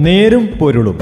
[0.00, 0.98] നേരും പൊരുളും.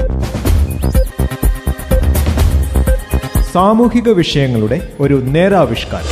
[3.51, 6.07] സാമൂഹിക വിഷയങ്ങളുടെ ഒരു നേരാവിഷ്കാരം.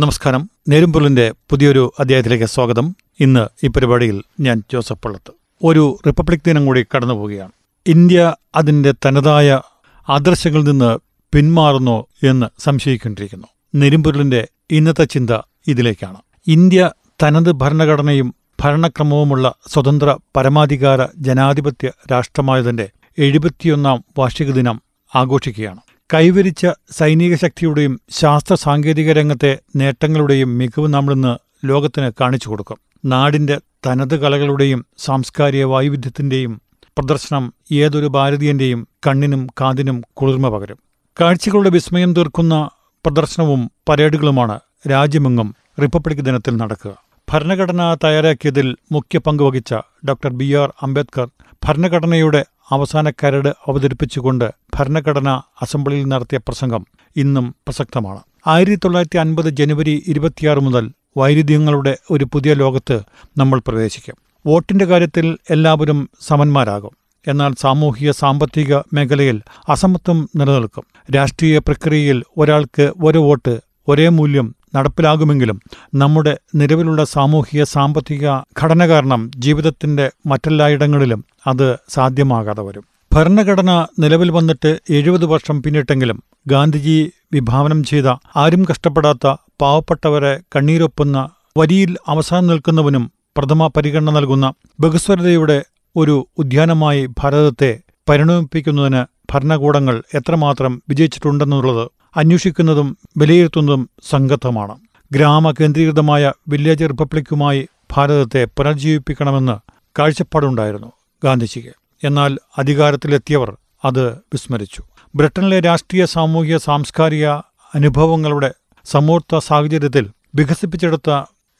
[0.00, 0.50] നമസ്കാരം.
[0.68, 2.96] നേരുംപൊരുളിന്റെ പുതിയൊരു അധ്യായത്തിലേക്ക് സ്വാഗതം.
[3.20, 5.32] ഇന്ന് ഈ പരിപാടിയിൽ ഞാൻ ജോസഫ് പള്ളത്ത്.
[5.64, 7.52] ഒരു റിപ്പബ്ലിക് ദിനം കൂടി കടന്നു പോവുകയാണ്.
[7.86, 9.60] ഇന്ത്യ അതിന്റെ തനതായ
[10.08, 10.98] ആദർശങ്ങളിൽ നിന്ന്
[11.32, 15.30] പിന്മാറുന്നോ എന്ന് സംശയിക്കൊണ്ടിരിക്കുന്നു നെരുമ്പൊരുളിന്റെ ഇന്നത്തെ ചിന്ത
[15.68, 16.16] ഇതിലേക്കാണ്.
[16.46, 16.90] ഇന്ത്യ
[17.22, 24.82] തനത് ഭരണഘടനയും ഭരണക്രമവുമുള്ള സ്വതന്ത്ര പരമാധികാര ജനാധിപത്യ രാഷ്ട്രമായതിന്റെ എഴുപത്തിയൊന്നാം വാർഷിക ദിനം
[25.14, 25.80] ആഘോഷിക്കുകയാണ്.
[26.14, 31.36] കൈവരിച്ച സൈനിക ശക്തിയുടെയും ശാസ്ത്ര സാങ്കേതിക രംഗത്തെ നേട്ടങ്ങളുടെയും മികവ് നമ്മളിന്ന്
[31.66, 32.76] ലോകത്തിന് കാണിച്ചു കൊടുക്കും.
[33.04, 36.62] നാടിന്റെ തനത് കലകളുടെയും സാംസ്കാരിക വൈവിധ്യത്തിന്റെയും
[36.98, 40.78] പ്രദർശനം ഏതൊരു ഭാരതീയന്റെയും കണ്ണിനും കാതിനും കുളിർമ പകരും.
[41.20, 42.70] കാഴ്ചകളുടെ വിസ്മയം തീർക്കുന്ന
[43.04, 47.01] പ്രദർശനവും പരേഡുകളുമാണ് രാജ്യമെങ്ങും റിപ്പബ്ലിക് ദിനത്തിൽ നടക്കുക.
[47.28, 49.74] ഭരണഘടന തയ്യാറാക്കിയതിൽ മുഖ്യ പങ്കുവഹിച്ച
[50.08, 51.28] ഡോക്ടർ ബി ആർ അംബേദ്കർ
[51.66, 55.28] ഭരണഘടനയുടെ അവസാന കരട് അവതരിപ്പിച്ചുകൊണ്ട് ഭരണഘടന
[55.62, 58.20] അസംബ്ലിയിൽ നടത്തിയ പ്രസംഗം ഇന്നും പ്രസക്തമാണ്.
[58.46, 60.84] ആയിരത്തി തൊള്ളായിരത്തി അൻപത് ജനുവരി ഇരുപത്തിയാറ് മുതൽ
[61.16, 63.00] വൈരുദ്ധ്യങ്ങളുടെ ഒരു പുതിയ ലോകത്ത്
[63.38, 64.16] നമ്മൾ പ്രവേശിക്കും.
[64.46, 66.94] വോട്ടിന്റെ കാര്യത്തിൽ എല്ലാവരും സമന്മാരാകും.
[67.28, 70.84] എന്നാൽ സാമൂഹിക സാമ്പത്തിക മേഖലയിൽ അസമത്വം നിലനിൽക്കും.
[71.16, 73.54] രാഷ്ട്രീയ പ്രക്രിയയിൽ ഒരാൾക്ക് ഒരു വോട്ട്
[73.88, 75.58] ഒരേ മൂല്യം നടപ്പിലാകുമെങ്കിലും
[75.94, 78.24] നമ്മുടെ നിലവിലുള്ള സാമൂഹിക സാമ്പത്തിക
[78.60, 82.84] ഘടന കാരണം ജീവിതത്തിന്റെ മറ്റെല്ലായിടങ്ങളിലും അത് സാധ്യമാകാതെ വരും.
[83.10, 83.70] ഭരണഘടന
[84.00, 86.98] നിലവിൽ വന്നിട്ട് എഴുപത് വർഷം പിന്നിട്ടെങ്കിലും ഗാന്ധിജി
[87.32, 89.26] വിഭാവനം ചെയ്ത ആരും കഷ്ടപ്പെടാത്ത
[89.60, 91.18] പാവപ്പെട്ടവരെ കണ്ണീരൊപ്പുന്ന
[91.58, 93.04] വരിയിൽ അവസാനം നിൽക്കുന്നവനും
[93.36, 94.46] പ്രഥമ പരിഗണന നൽകുന്ന
[94.80, 95.58] ബഹുസ്വരതയുടെ
[95.96, 97.70] ഒരു ഉദ്യാനമായി ഭാരതത്തെ
[98.08, 99.02] പരിണമിപ്പിക്കുന്നതിന്
[99.34, 104.76] ഭരണകൂടങ്ങൾ എത്രമാത്രം വിജയിച്ചിട്ടുണ്ടെന്നുള്ളത് അന്വേഷിക്കുന്നതും വിലയിരുത്തുന്നതും സംഘത്തമാണ്
[105.12, 109.56] ഗ്രാമ കേന്ദ്രീകൃതമായ വില്ലേജ് റിപ്പബ്ലിക്കുമായി ഭാരതത്തെ പുനർജീവിപ്പിക്കണമെന്ന്
[109.98, 110.92] കാഴ്ചപ്പാടുണ്ടായിരുന്നു
[111.24, 111.72] ഗാന്ധിജിക്ക്.
[112.04, 114.82] എന്നാൽ അധികാരത്തിലെത്തിയവർ അത് വിസ്മരിച്ചു.
[115.14, 117.28] ബ്രിട്ടനിലെ രാഷ്ട്രീയ സാമൂഹിക സാംസ്കാരിക
[117.74, 118.50] അനുഭവങ്ങളുടെ
[118.84, 121.10] സമൂർത്ത സാഹചര്യത്തിൽ വികസിപ്പിച്ചെടുത്ത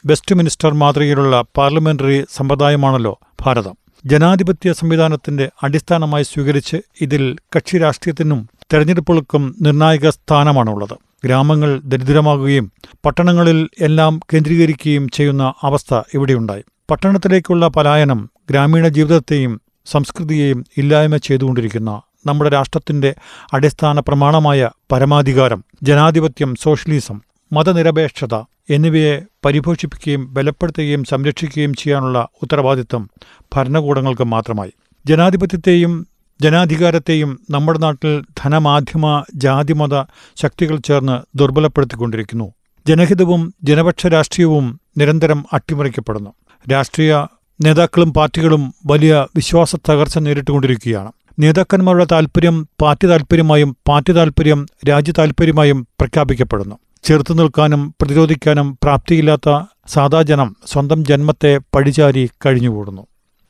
[0.07, 3.77] വെസ്റ്റ് മിനിസ്റ്റർ മാതൃകയിലുള്ള പാർലമെന്ററി സമ്പ്രദായമാണല്ലോ ഭാരതം.
[4.05, 8.41] ജനാധിപത്യ സംവിധാനത്തിന്റെ അടിസ്ഥാനമായി സ്വീകരിച്ച് ഇതിൽ കക്ഷി രാഷ്ട്രീയത്തിനും
[8.73, 10.95] തെരഞ്ഞെടുപ്പുകൾക്കും നിർണായക സ്ഥാനമാണുള്ളത്.
[11.25, 12.73] ഗ്രാമങ്ങൾ ദരിദ്രമാകുകയും
[13.07, 16.65] പട്ടണങ്ങളിൽ എല്ലാം കേന്ദ്രീകരിക്കുകയും ചെയ്യുന്ന അവസ്ഥ ഇവിടെയുണ്ടായി.
[16.91, 19.53] പട്ടണത്തിലേക്കുള്ള പലായനം ഗ്രാമീണ ജീവിതത്തെയും
[19.87, 21.91] സംസ്കൃതിയെയും ഇല്ലായ്മ ചെയ്തുകൊണ്ടിരിക്കുന്ന
[22.27, 23.15] നമ്മുടെ രാഷ്ട്രത്തിന്റെ
[23.53, 27.17] അടിസ്ഥാന പ്രമാണമായ പരമാധികാരം ജനാധിപത്യം സോഷ്യലിസം
[27.53, 28.35] മതനിരപേക്ഷത
[28.73, 33.11] എന്നിവയെ പരിപോഷിപ്പിക്കുകയും ബലപ്പെടുത്തുകയും സംരക്ഷിക്കുകയും ചെയ്യാനുള്ള ഉത്തരവാദിത്തം
[33.55, 34.73] ഭരണകൂടങ്ങൾക്ക് മാത്രമായി.
[35.07, 36.07] ജനാധിപത്യത്തെയും
[36.41, 40.03] ജനാധികാരത്തെയും നമ്മുടെ നാട്ടിൽ ധനമാധ്യമ ജാതിമത
[40.37, 42.53] ശക്തികൾ ചേർന്ന് ദുർബലപ്പെടുത്തിക്കൊണ്ടിരിക്കുന്നു.
[42.89, 46.33] ജനഹിതവും ജനപക്ഷ രാഷ്ട്രീയവും നിരന്തരം അട്ടിമറിക്കപ്പെടുന്നു.
[46.73, 47.27] രാഷ്ട്രീയ
[47.65, 51.13] നേതാക്കളും പാർട്ടികളും വലിയ വിശ്വാസ തകർച്ച നേരിട്ടുകൊണ്ടിരിക്കുകയാണ്.
[51.39, 56.79] നേതാക്കന്മാരുടെ താൽപ്പര്യം പാർട്ടി താൽപര്യമായും പാർട്ടി താൽപ്പര്യം രാജ്യ താൽപര്യമായും പ്രഖ്യാപിക്കപ്പെടുന്നു.
[57.05, 59.51] ചെറുത്തു നിൽക്കാനും പ്രതിരോധിക്കാനും പ്രാപ്തിയില്ലാത്ത
[59.87, 63.03] സാധാജനം സ്വന്തം ജന്മത്തെ പഴിചാരി കഴിഞ്ഞുകൂടുന്നു.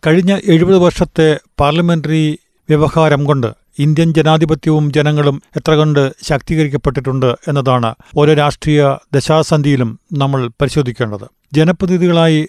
[0.06, 2.22] കഴിഞ്ഞ എഴുപത് വർഷത്തെ പാർലമെന്ററി
[2.68, 8.80] വ്യവഹാരം കൊണ്ട് ഇന്ത്യൻ ജനാധിപത്യവും ജനങ്ങളും എത്ര കണ്ട് ശാക്തീകരിക്കപ്പെട്ടിട്ടുണ്ട് എന്നതാണ് ഓരോ രാഷ്ട്രീയ
[9.14, 11.26] ദശാസന്ധിയിലും നമ്മൾ പരിശോധിക്കേണ്ടത്.
[11.54, 12.40] ജനപ്രതിനിധികളായി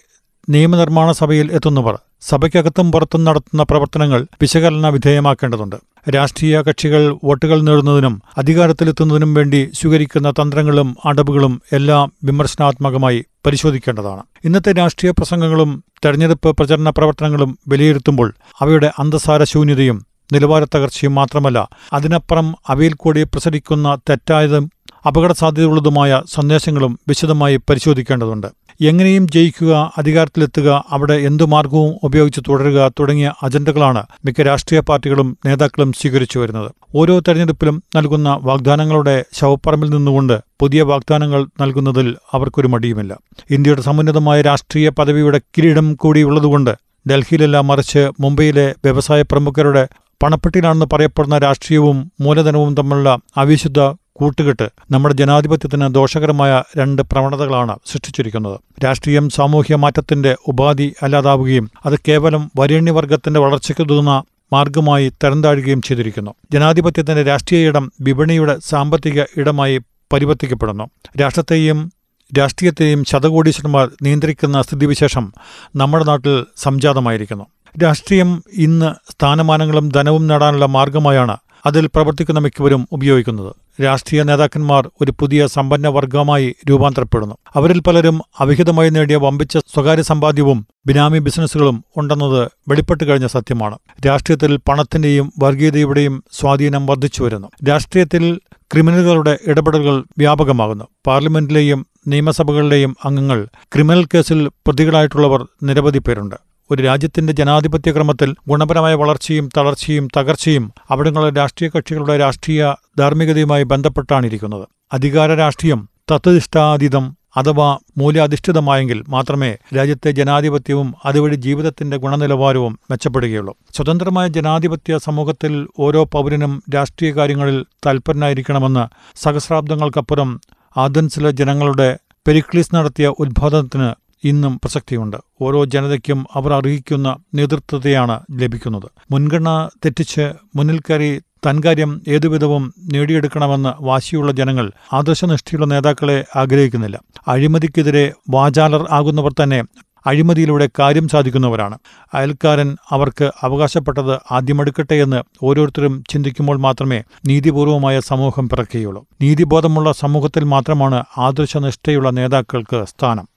[0.49, 5.75] നിയമനിർമ്മാണ സഭയിൽ എത്തുന്നവർ സഭയ്ക്കകത്തും പുറത്തും നടത്തുന്ന പ്രവർത്തനങ്ങൾ വിശകലന വിധേയമാക്കേണ്ടതുണ്ട്.
[6.15, 14.23] രാഷ്ട്രീയ കക്ഷികൾ വോട്ടുകൾ നേടുന്നതിനും അധികാരത്തിലെത്തുന്നതിനും വേണ്ടി സ്വീകരിക്കുന്ന തന്ത്രങ്ങളും അടവുകളും എല്ലാം വിമർശനാത്മകമായി പരിശോധിക്കേണ്ടതാണ്.
[14.45, 22.93] ഇന്നത്തെ രാഷ്ട്രീയ പ്രസംഗങ്ങളും തെരഞ്ഞെടുപ്പ് പ്രചരണ പ്രവർത്തനങ്ങളും വിലയിരുത്തുമ്പോൾ അവയുടെ അന്തസാര ശൂന്യതയും നിലവാര തകർച്ചയും മാത്രമല്ല അതിനപ്പുറം അവയിൽ
[22.93, 24.63] കൂടി പ്രസരിക്കുന്ന തെറ്റായതും
[25.07, 28.47] അപകട സാധ്യതയുള്ളതുമായ സന്ദേശങ്ങളും വിശദമായി പരിശോധിക്കേണ്ടതുണ്ട്.
[28.81, 36.39] എങ്ങനെയും ജയിക്കുക അധികാരത്തിലെത്തുക അവിടെ എന്തു മാർഗവും ഉപയോഗിച്ച് തുടരുക തുടങ്ങിയ അജണ്ടകളാണ് മിക്ക രാഷ്ട്രീയ പാർട്ടികളും നേതാക്കളും സ്വീകരിച്ചു
[36.39, 36.71] വരുന്നത്.
[36.95, 43.17] ഓരോ തെരഞ്ഞെടുപ്പിലും നൽകുന്ന വാഗ്ദാനങ്ങളുടെ ശവപ്പറമ്പിൽ നിന്നുകൊണ്ട് പുതിയ വാഗ്ദാനങ്ങൾ നൽകുന്നതിൽ അവർക്കൊരു മടിയുമില്ല.
[43.51, 46.71] ഇന്ത്യയുടെ സമുന്നതമായ രാഷ്ട്രീയ പദവിയുടെ കിരീടം കൂടിയുള്ളതുകൊണ്ട്
[47.09, 49.87] ഡൽഹിയിലല്ല മറിച്ച് മുംബൈയിലെ വ്യവസായ പ്രമുഖരുടെ
[50.23, 53.79] പണപ്പെട്ടിയിലാണെന്ന് പറയപ്പെടുന്ന രാഷ്ട്രീയവും മൂലധനവും തമ്മിലുള്ള അവിശുദ്ധ
[54.15, 58.59] കൂട്ടുകെട്ട് നമ്മുടെ ജനാധിപത്യത്തിന് ദോഷകരമായ രണ്ട് പ്രവണതകളാണ് സൃഷ്ടിച്ചിരിക്കുന്നത്.
[58.83, 64.23] രാഷ്ട്രീയം സാമൂഹ്യ മാറ്റത്തിന്റെ ഉപാധി അല്ലാതാവുകയും അത് കേവലം വരേണ്യവർഗത്തിന്റെ വളർച്ചയ്ക്കുതുന്ന
[64.53, 66.33] മാർഗമായി തരംതാഴുകയും ചെയ്തിരിക്കുന്നു.
[66.53, 69.77] ജനാധിപത്യത്തിന്റെ രാഷ്ട്രീയ ഇടം വിപണിയുടെ സാമ്പത്തിക ഇടമായി
[70.13, 70.89] പരിവർത്തിക്കപ്പെടുന്നു.
[71.21, 71.91] രാഷ്ട്രത്തെയും
[72.37, 75.33] രാഷ്ട്രീയത്തെയും ശതകോടീശ്വരന്മാർ നിയന്ത്രിക്കുന്ന സ്ഥിതിവിശേഷം
[75.75, 77.45] നമ്മുടെ നാട്ടിൽ സംജാതമായിരിക്കുന്നു.
[77.83, 83.62] രാഷ്ട്രീയം ഇന്ന് സ്ഥാനമാനങ്ങളും ധനവും നേടാനുള്ള മാർഗമായാണ് അതിൽ പ്രവർത്തിക്കുന്ന മിക്കവരും ഉപയോഗിക്കുന്നത്.
[83.81, 87.35] രാഷ്ട്രീയ നേതാക്കന്മാർ ഒരു പുതിയ സമ്പന്ന വർഗമായി രൂപാന്തരപ്പെടുന്നു.
[87.55, 93.77] അവരിൽ പലരും അവിഹിതമായി നേടിയ വമ്പിച്ച സ്വകാര്യ സമ്പാദ്യവും ബിനാമി ബിസിനസ്സുകളും ഉണ്ടെന്നത് വെളിപ്പെട്ട് കഴിഞ്ഞ സത്യമാണ്.
[94.05, 97.47] രാഷ്ട്രീയത്തിൽ പണത്തിന്റെയും വർഗീയതയുടെയും സ്വാധീനം വർദ്ധിച്ചു വരുന്നു.
[97.69, 98.39] രാഷ്ട്രീയത്തിൽ
[98.71, 100.85] ക്രിമിനലുകളുടെ ഇടപെടലുകൾ വ്യാപകമാകുന്നു.
[101.07, 106.35] പാർലമെന്റിലെയും നിയമസഭകളിലെയും അംഗങ്ങൾ ക്രിമിനൽ കേസിൽ പ്രതികളായിട്ടുള്ളവർ നിരവധി പേരുണ്ട്.
[106.71, 114.67] ഒരു രാജ്യത്തിന്റെ ജനാധിപത്യക്രമത്തിൽ ഗുണപരമായ വളർച്ചയും തളർച്ചയും തകർച്ചയും അവിടങ്ങളുടെ രാഷ്ട്രീയ കക്ഷികളുടെ രാഷ്ട്രീയ ധാർമ്മികതയുമായി ബന്ധപ്പെട്ടാണിരിക്കുന്നത്.
[114.93, 123.55] അധികാര രാഷ്ട്രീയം തത്വനിഷ്ഠാതീതം അഥവാ മൂല്യാധിഷ്ഠിതമായെങ്കിൽ മാത്രമേ രാജ്യത്തെ ജനാധിപത്യവും അതുവഴി ജീവിതത്തിന്റെ ഗുണനിലവാരവും മെച്ചപ്പെടുകയുള്ളൂ.
[123.75, 128.85] സ്വതന്ത്രമായ ജനാധിപത്യ സമൂഹത്തിൽ ഓരോ പൗരനും രാഷ്ട്രീയ കാര്യങ്ങളിൽ തൽപരനായിരിക്കണമെന്ന്
[129.23, 130.41] സഹസ്രാബ്ദങ്ങൾക്കപ്പുറം
[130.77, 135.17] ആഥൻസിലെ ജനങ്ങളുടെ പെരിക്ലീസ് നടത്തിയ ഉദ്ബോധനത്തിന് ഇന്നും പ്രസക്തിയുണ്ട്.
[135.41, 138.89] ഓരോ ജനതയ്ക്കും അവർ അർഹിക്കുന്ന നേതൃത്വത്തെയാണ് ലഭിക്കുന്നത്.
[139.11, 146.99] മുൻഗണന തെറ്റിച്ച് മുന്നിൽ കയറി തൻകാര്യം ഏതുവിധവും നേടിയെടുക്കണമെന്ന് വാശിയുള്ള ജനങ്ങൾ ആദർശനിഷ്ഠയുള്ള നേതാക്കളെ ആഗ്രഹിക്കുന്നില്ല.
[147.27, 149.63] അഴിമതിക്കെതിരെ വാചാലർ ആകുന്നവർ തന്നെ
[150.05, 151.77] അഴിമതിയിലൂടെ കാര്യം സാധിക്കുന്നവരാണ്.
[152.13, 159.05] അയൽക്കാരൻ അവർക്ക് അവകാശപ്പെട്ടത് ആദ്യമെടുക്കട്ടെ എന്ന് ഓരോരുത്തരും ചിന്തിക്കുമ്പോൾ മാത്രമേ നീതിപൂർവമായ സമൂഹം പിറക്കുകയുള്ളൂ.
[159.21, 163.32] നീതിബോധമുള്ള സമൂഹത്തിൽ മാത്രമാണ് ആദർശനിഷ്ഠയുള്ള നേതാക്കൾക്ക് സ്ഥാനം.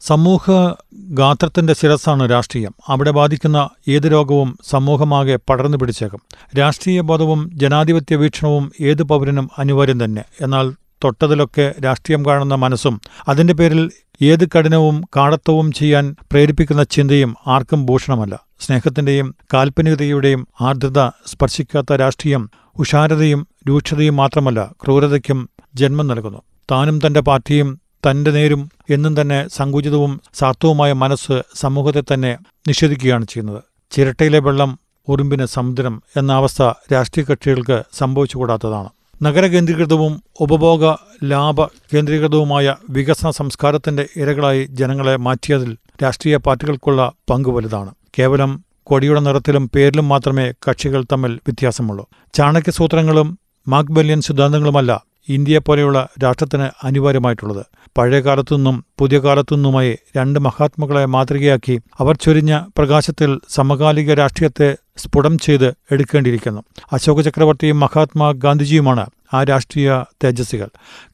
[0.00, 2.74] സമൂഹ ഗാത്രത്തിന്റെ ശിരസാണ് രാഷ്ട്രീയം.
[2.88, 6.20] അവിടെ ബാധിക്കുന്ന ഏത് രോഗവും സമൂഹമാകെ പടർന്നു പിടിച്ചേക്കും.
[6.58, 10.24] രാഷ്ട്രീയ ബോധവും ജനാധിപത്യ വീക്ഷണവും ഏത് പൗരനും അനിവാര്യം തന്നെ.
[10.40, 10.70] എന്നാൽ
[11.04, 13.90] തൊട്ടതിലൊക്കെ രാഷ്ട്രീയം കാണുന്ന മനസ്സും അതിന്റെ പേരിൽ
[14.22, 18.40] ഏത് കഠിനവും കാടത്തവും ചെയ്യാൻ പ്രേരിപ്പിക്കുന്ന ചിന്തയും ആർക്കും ഭൂഷണമല്ല.
[18.60, 26.42] സ്നേഹത്തിന്റെയും കാൽപ്പനികതയുടെയും ആർദ്രത സ്പർശിക്കാത്ത രാഷ്ട്രീയം ഉഷാരതയും രൂക്ഷതയും മാത്രമല്ല ക്രൂരതയ്ക്കും ജന്മം നൽകുന്നു.
[26.70, 32.38] താനും തന്റെ പാർട്ടിയും തന്റെ നേരും എന്നും തന്നെ സങ്കുചിതവും സാത്വവുമായ മനസ്സ് സമൂഹത്തെ തന്നെ
[32.68, 33.62] നിഷേധിക്കുകയാണ് ചെയ്യുന്നത്.
[33.90, 36.62] ചിരട്ടയിലെ വെള്ളം ഉറുമ്പിന് സമുദ്രം എന്ന അവസ്ഥ
[36.92, 38.88] രാഷ്ട്രീയ കക്ഷികൾക്ക് സംഭവിച്ചുകൂടാത്തതാണ്.
[39.22, 40.84] നഗരകേന്ദ്രീകൃതവും ഉപഭോഗ
[41.24, 47.94] ലാഭ കേന്ദ്രീകൃതവുമായ വികസന സംസ്കാരത്തിന്റെ ഇരകളായി ജനങ്ങളെ മാറ്റിയതിൽ രാഷ്ട്രീയ പാർട്ടികൾക്കുള്ള പങ്ക് വലുതാണ്.
[48.18, 52.06] കേവലം കൊടിയുടെ നിറത്തിലും പേരിലും മാത്രമേ കക്ഷികൾ തമ്മിൽ വ്യത്യാസമുള്ളൂ.
[52.34, 53.38] ചാണക്യസൂത്രങ്ങളും
[53.68, 57.66] മാക്ബല്യൻ സിദ്ധാന്തങ്ങളുമല്ല ഇന്ത്യയെ പോലെയുള്ള രാഷ്ട്രത്തിന് അനിവാര്യമായിട്ടുള്ളത്.
[57.98, 66.62] പഴയ കാലത്തുനിന്നും പുതിയ കാലത്തുനിന്നുമായി രണ്ട് മഹാത്മാക്കളെ മാതൃകയാക്കി അവർ ചൊരിഞ്ഞ പ്രകാശത്തിൽ സമകാലിക രാഷ്ട്രീയത്തെ സ്ഫുടം ചെയ്ത് എടുക്കേണ്ടിയിരിക്കുന്നു.
[66.92, 70.68] അശോക ചക്രവർത്തിയും മഹാത്മാ ഗാന്ധിജിയുമാണ് ആ രാഷ്ട്രീയ തേജസ്സികൾ.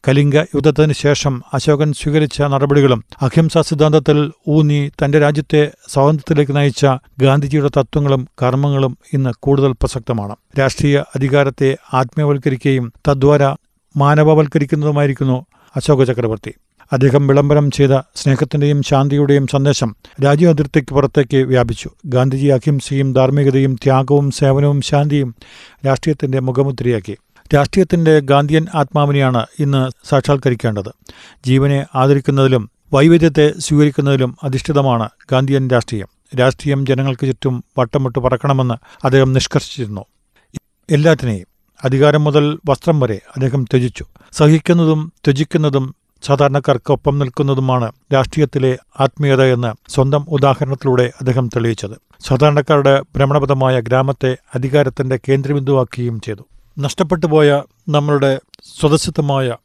[0.08, 6.86] കലിംഗ യുദ്ധത്തിന് ശേഷം അശോകൻ സ്വീകരിച്ച നടപടികളും അഹിംസാ സിദ്ധാന്തത്തിൽ ഊന്നി തന്റെ രാജ്യത്തെ സ്വാതന്ത്ര്യത്തിലേക്ക് നയിച്ച
[7.18, 10.36] ഗാന്ധിജിയുടെ തത്വങ്ങളും കർമ്മങ്ങളും ഇന്ന് കൂടുതൽ പ്രസക്തമാണ്.
[10.58, 13.42] രാഷ്ട്രീയ അധികാരത്തെ ആത്മീയവൽക്കരിക്കുകയും തദ്വാര
[13.96, 15.46] മാനവവൽക്കരിക്കുന്നതുമായിരിക്കുന്നു
[15.76, 16.54] അശോക ചക്രവർത്തി.
[16.92, 21.90] അദ്ദേഹം വിളംബരം ചെയ്ത സ്നേഹത്തിന്റെയും ശാന്തിയുടെയും സന്ദേശം രാജ്യ അതിർത്തിക്ക് പുറത്തേക്ക് വ്യാപിച്ചു.
[22.06, 25.34] ഗാന്ധിജി അഹിംസയും ധാർമ്മികതയും ത്യാഗവും സേവനവും ശാന്തിയും
[25.86, 27.16] രാഷ്ട്രീയത്തിന്റെ മുഖമുദ്രയാക്കി.
[27.54, 30.92] രാഷ്ട്രീയത്തിന്റെ ഗാന്ധിയൻ ആത്മാവിനെയാണ് ഇന്ന് സാക്ഷാത്കരിക്കേണ്ടത്.
[31.46, 36.06] ജീവനെ ആദരിക്കുന്നതിലും വൈവിധ്യത്തെ സ്വീകരിക്കുന്നതിലും അധിഷ്ഠിതമാണ് ഗാന്ധിയൻ രാഷ്ട്രീയം.
[36.40, 38.74] രാഷ്ട്രീയം ജനങ്ങൾക്ക് ചുറ്റും വട്ടമിട്ട് പറക്കണമെന്ന്
[39.04, 40.04] അദ്ദേഹം നിഷ്കർഷിച്ചിരുന്നു.
[40.90, 41.51] എല്ലാറ്റിനെയും
[41.84, 44.04] അധികാരം മുതൽ വസ്ത്രം വരെ അദ്ദേഹം ത്യജിച്ചു.
[44.32, 52.00] സഹിക്കുന്നതും ത്യജിക്കുന്നതും സാധാരണക്കാർക്കൊപ്പം നിൽക്കുന്നതുമാണ് രാഷ്ട്രീയത്തിലെ ആത്മീയത എന്ന് സ്വന്തം ഉദാഹരണത്തിലൂടെ അദ്ദേഹം തെളിയിച്ചത്.
[52.20, 56.46] സാധാരണക്കാരുടെ ഭ്രമണപഥമായ ഗ്രാമത്തെ അധികാരത്തിന്റെ കേന്ദ്രബിന്ദുവാക്കുകയും ചെയ്തു.
[56.78, 58.40] നഷ്ടപ്പെട്ടുപോയ നമ്മളുടെ
[58.80, 59.56] സ്വതസിദ്ധമായ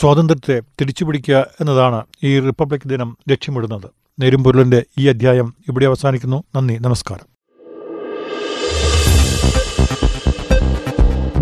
[0.00, 3.86] സ്വാതന്ത്ര്യത്തെ തിരിച്ചുപിടിക്കുക എന്നതാണ് ഈ റിപ്പബ്ലിക് ദിനം ലക്ഷ്യമിടുന്നത്.
[4.20, 6.44] നേരുംപൊരുളിന്റെ ഈ അധ്യായം ഇവിടെ അവസാനിക്കുന്നു.
[6.56, 6.74] നന്ദി.
[6.74, 7.33] നമസ്കാരം.